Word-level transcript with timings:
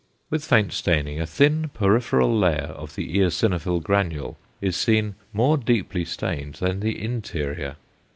With 0.31 0.43
faint 0.43 0.73
staining, 0.73 1.21
a 1.21 1.27
thin 1.27 1.69
peripheral 1.75 2.35
layer 2.35 2.73
of 2.75 2.95
the 2.95 3.15
eosinophil 3.19 3.83
granule 3.83 4.35
is 4.59 4.75
seen 4.75 5.13
more 5.31 5.57
deeply 5.57 6.05
stained 6.05 6.55
than 6.55 6.79
the 6.79 6.99
interior. 6.99 7.75